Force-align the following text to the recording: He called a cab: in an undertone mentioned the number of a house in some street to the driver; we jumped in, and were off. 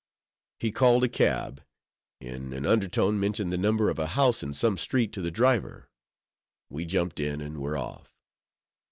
He 0.59 0.71
called 0.71 1.03
a 1.03 1.07
cab: 1.07 1.61
in 2.19 2.53
an 2.53 2.65
undertone 2.65 3.19
mentioned 3.19 3.53
the 3.53 3.55
number 3.59 3.87
of 3.87 3.99
a 3.99 4.07
house 4.17 4.41
in 4.41 4.51
some 4.55 4.75
street 4.75 5.13
to 5.13 5.21
the 5.21 5.29
driver; 5.29 5.91
we 6.71 6.85
jumped 6.85 7.19
in, 7.19 7.39
and 7.39 7.59
were 7.59 7.77
off. 7.77 8.11